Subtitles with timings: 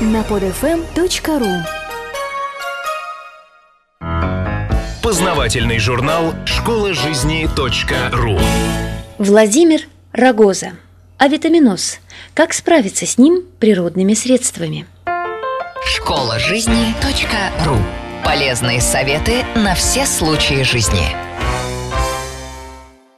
[0.00, 1.62] на podfm.ru
[5.02, 7.46] Познавательный журнал «Школа жизни
[8.12, 8.38] .ру»
[9.18, 9.82] Владимир
[10.12, 10.72] Рогоза.
[11.18, 11.98] Авитаминоз.
[12.32, 14.86] Как справиться с ним природными средствами?
[15.84, 16.94] Школа жизни
[17.66, 17.76] .ру
[18.24, 21.08] Полезные советы на все случаи жизни.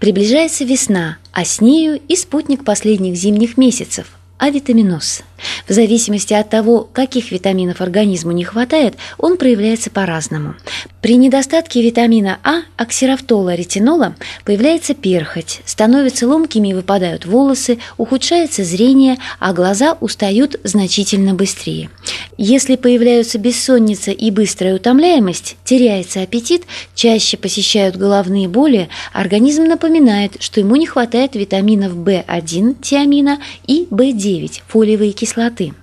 [0.00, 5.22] Приближается весна, а с нею и спутник последних зимних месяцев– авитаминоз–
[5.68, 10.54] в зависимости от того, каких витаминов организму не хватает, он проявляется по-разному.
[11.00, 14.14] При недостатке витамина А, оксирафтола, ретинола
[14.44, 21.90] появляется перхоть, становятся ломкими и выпадают волосы, ухудшается зрение, а глаза устают значительно быстрее.
[22.36, 30.58] Если появляются бессонница и быстрая утомляемость, теряется аппетит, чаще посещают головные боли, организм напоминает, что
[30.58, 35.74] ему не хватает витаминов В1, тиамина и В9, фолиевые кислоты.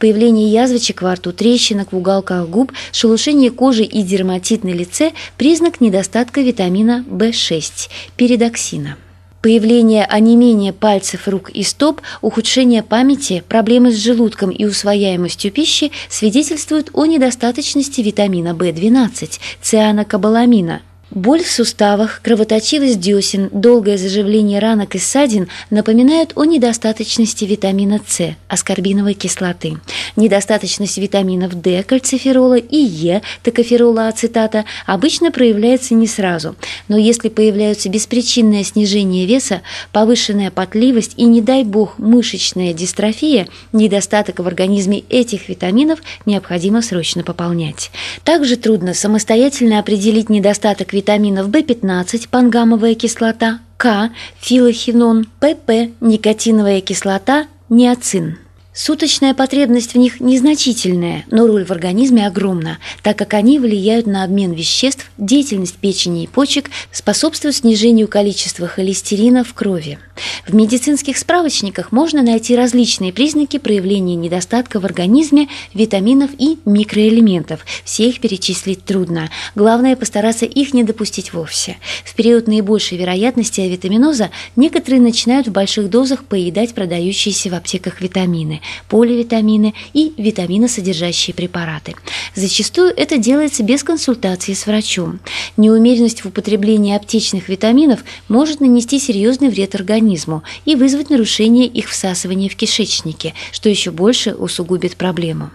[0.00, 5.80] Появление язвочек во рту, трещинок в уголках губ, шелушение кожи и дерматит на лице– признак
[5.80, 8.96] недостатка витамина В6, передоксина.
[9.42, 16.90] Появление онемения пальцев рук и стоп, ухудшение памяти, проблемы с желудком и усвояемостью пищи свидетельствуют
[16.92, 25.48] о недостаточности витамина В12, цианокобаламина, Боль в суставах, кровоточивость десен, долгое заживление ранок и ссадин
[25.68, 29.78] напоминают о недостаточности витамина С, аскорбиновой кислоты.
[30.16, 36.56] Недостаточность витаминов D, кальциферола и Е, токоферола ацетата обычно проявляется не сразу,
[36.88, 44.40] но если появляются беспричинное снижение веса, повышенная потливость и, не дай бог, мышечная дистрофия, недостаток
[44.40, 47.90] в организме этих витаминов необходимо срочно пополнять.
[48.24, 58.38] Также трудно самостоятельно определить недостаток витаминов В15, пангамовая кислота, К, филохинон, ПП, никотиновая кислота, ниацин.
[58.82, 64.24] Суточная потребность в них незначительная, но роль в организме огромна, так как они влияют на
[64.24, 69.98] обмен веществ, деятельность печени и почек, способствуют снижению количества холестерина в крови.
[70.46, 77.66] В медицинских справочниках можно найти различные признаки проявления недостатка в организме витаминов и микроэлементов.
[77.84, 79.28] Все их перечислить трудно.
[79.54, 81.76] Главное постараться их не допустить вовсе.
[82.06, 88.62] В период наибольшей вероятности авитаминоза некоторые начинают в больших дозах поедать продающиеся в аптеках витамины
[88.88, 91.94] поливитамины и витаминосодержащие препараты.
[92.34, 95.20] Зачастую это делается без консультации с врачом.
[95.56, 102.48] Неумеренность в употреблении аптечных витаминов может нанести серьезный вред организму и вызвать нарушение их всасывания
[102.48, 105.50] в кишечнике, что еще больше усугубит проблему.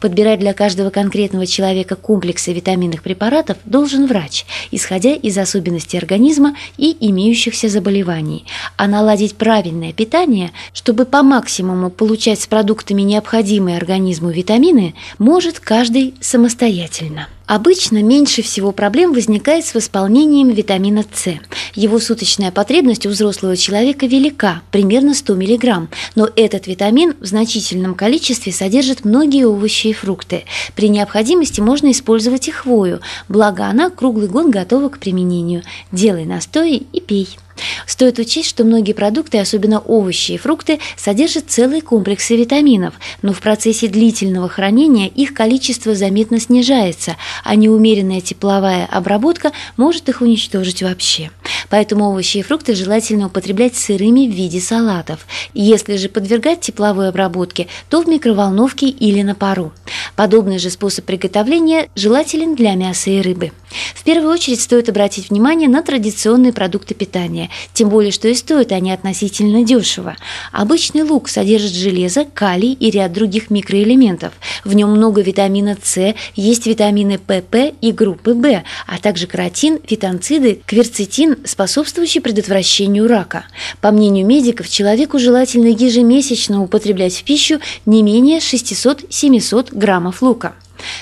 [0.00, 6.96] Подбирать для каждого конкретного человека комплексы витаминных препаратов должен врач, исходя из особенностей организма и
[7.00, 8.44] имеющихся заболеваний,
[8.76, 17.28] а наладить правильное питание, чтобы по максимуму получать продуктами необходимые организму витамины может каждый самостоятельно.
[17.50, 21.34] Обычно меньше всего проблем возникает с восполнением витамина С.
[21.74, 27.96] Его суточная потребность у взрослого человека велика, примерно 100 мг, но этот витамин в значительном
[27.96, 30.44] количестве содержит многие овощи и фрукты.
[30.76, 35.64] При необходимости можно использовать и хвою, благо она круглый год готова к применению.
[35.90, 37.36] Делай настои и пей.
[37.86, 43.40] Стоит учесть, что многие продукты, особенно овощи и фрукты, содержат целые комплексы витаминов, но в
[43.40, 51.30] процессе длительного хранения их количество заметно снижается, а неумеренная тепловая обработка может их уничтожить вообще.
[51.68, 55.26] Поэтому овощи и фрукты желательно употреблять сырыми в виде салатов.
[55.54, 59.72] Если же подвергать тепловой обработке, то в микроволновке или на пару.
[60.16, 63.52] Подобный же способ приготовления желателен для мяса и рыбы.
[63.94, 68.72] В первую очередь стоит обратить внимание на традиционные продукты питания, тем более, что и стоят
[68.72, 70.16] они относительно дешево.
[70.50, 74.32] Обычный лук содержит железо, калий и ряд других микроэлементов.
[74.64, 80.60] В нем много витамина С, есть витамины ПП и группы В, а также каротин, фитонциды,
[80.66, 83.44] кверцетин, способствующий предотвращению рака.
[83.80, 90.54] По мнению медиков, человеку желательно ежемесячно употреблять в пищу не менее 600-700 граммов лука.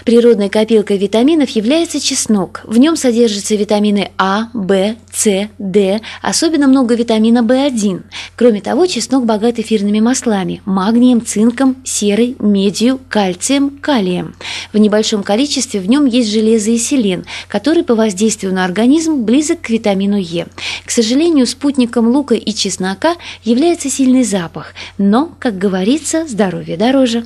[0.04, 2.62] Природной копилкой витаминов является чеснок.
[2.64, 8.02] В нем содержатся витамины А, В, С, Д, особенно много витамина В1.
[8.36, 14.34] Кроме того, чеснок богат эфирными маслами, магнием, цинком, серой, медью, кальцием, калием.
[14.72, 19.62] В небольшом количестве в нем есть железо и селен, который по воздействию на организм близок
[19.62, 20.46] к витамину Е.
[20.84, 27.24] К сожалению, спутником лука и чеснока является сильный запах, но, как говорится, здоровье дороже.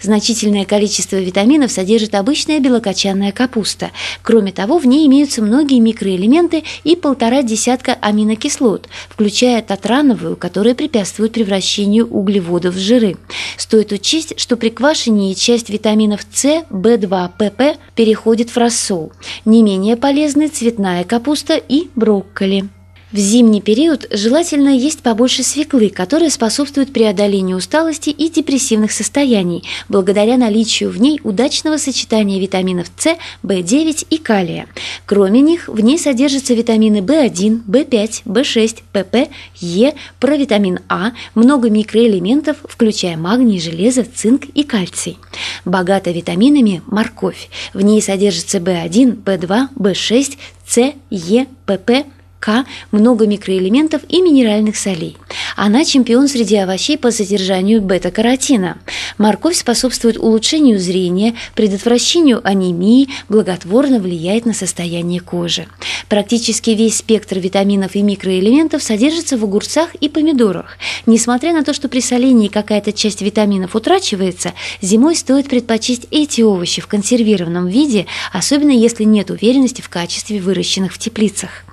[0.00, 3.90] Значительное количество витаминов содержит обычная белокочанная капуста.
[4.22, 11.32] Кроме того, в ней имеются многие микроэлементы и полтора десятка аминокислот, включая татрановую, которая препятствует
[11.32, 13.16] превращению углеводов в жиры.
[13.56, 19.12] Стоит учесть, что при квашении часть витаминов С, В2, ПП переходит в рассол.
[19.44, 22.75] Не менее полезны цветная капуста и брокколи.
[23.12, 30.36] В зимний период желательно есть побольше свеклы, которая способствует преодолению усталости и депрессивных состояний, благодаря
[30.36, 34.66] наличию в ней удачного сочетания витаминов С, В9 и калия.
[35.06, 39.30] Кроме них, в ней содержатся витамины В1, В5, В6, ПП,
[39.60, 45.16] Е, провитамин А, много микроэлементов, включая магний, железо, цинк и кальций.
[45.64, 47.50] Богата витаминами морковь.
[47.72, 52.04] В ней содержится В1, В2, В6, С, Е, ПП,
[52.46, 55.16] К, много микроэлементов и минеральных солей.
[55.56, 58.78] Она чемпион среди овощей по содержанию бета-каротина.
[59.18, 65.66] Морковь способствует улучшению зрения, предотвращению анемии, благотворно влияет на состояние кожи.
[66.08, 70.78] Практически весь спектр витаминов и микроэлементов содержится в огурцах и помидорах.
[71.04, 76.80] Несмотря на то, что при солении какая-то часть витаминов утрачивается, зимой стоит предпочесть эти овощи
[76.80, 81.64] в консервированном виде, особенно если нет уверенности в качестве выращенных в теплицах.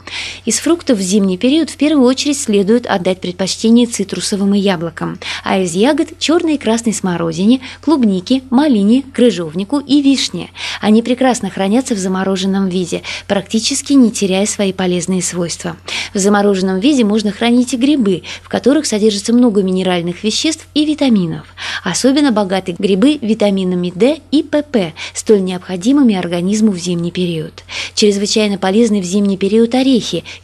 [0.46, 5.60] Из фруктов в зимний период в первую очередь следует отдать предпочтение цитрусовым и яблокам, а
[5.60, 10.50] из ягод– черной и красной смородине, клубнике, малине, крыжовнику и вишне.
[10.82, 15.78] Они прекрасно хранятся в замороженном виде, практически не теряя свои полезные свойства.
[16.14, 21.48] В замороженном виде можно хранить и грибы, в которых содержится много минеральных веществ и витаминов.
[21.84, 27.64] Особенно богаты грибы витаминами D и ПП, столь необходимыми организму в зимний период.
[27.96, 29.93] Чрезвычайно полезны в зимний период орехи,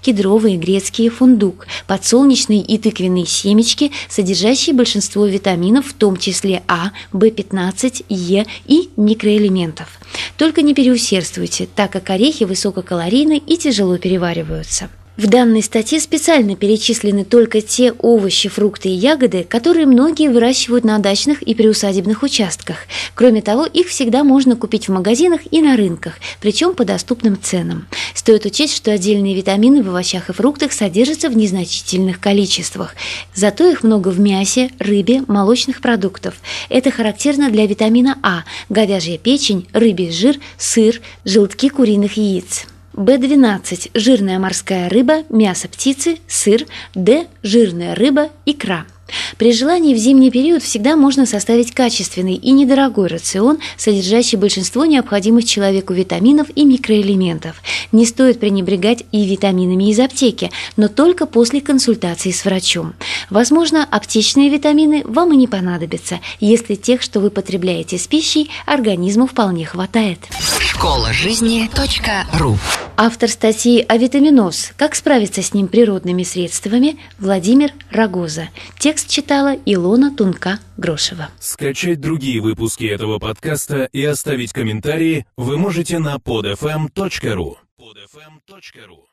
[0.01, 8.06] кедровые, грецкие, фундук, подсолнечные и тыквенные семечки, содержащие большинство витаминов, в том числе А, В15,
[8.10, 10.00] Е и микроэлементов.
[10.38, 14.90] Только не переусердствуйте, так как орехи высококалорийны и тяжело перевариваются.
[15.19, 20.98] В данной статье специально перечислены только те овощи, фрукты и ягоды, которые многие выращивают на
[21.00, 22.77] дачных и приусадебных участках.
[23.16, 27.86] Кроме того, их всегда можно купить в магазинах и на рынках, причем по доступным ценам.
[28.13, 32.95] Стоит учесть, что отдельные витамины в овощах и фруктах содержатся в незначительных количествах.
[33.36, 36.36] Зато их много в мясе, рыбе, молочных продуктов.
[36.69, 42.68] Это характерно для витамина А, говяжья печень, рыбий жир, сыр, желтки куриных яиц.
[43.00, 48.86] В12– жирная морская рыба, мясо птицы, сыр, Д– жирная рыба, икра.
[49.38, 55.46] При желании в зимний период всегда можно составить качественный и недорогой рацион, содержащий большинство необходимых
[55.46, 57.62] человеку витаминов и микроэлементов.
[57.92, 62.94] Не стоит пренебрегать и витаминами из аптеки, но только после консультации с врачом.
[63.30, 69.28] Возможно, аптечные витамины вам и не понадобятся, если тех, что вы потребляете с пищей, организму
[69.28, 70.20] вполне хватает.
[70.60, 71.70] Школа жизни
[72.38, 72.58] .ру
[73.02, 74.74] Автор статьи «Авитаминоз.
[74.76, 78.50] Как справиться с ним природными средствами» Владимир Рогоза.
[79.00, 81.30] Текст читала Илона Тунка-Грошева.
[81.40, 87.56] Скачать другие выпуски этого подкаста и оставить комментарии вы можете на podfm.ru.
[87.80, 89.09] podfm.ru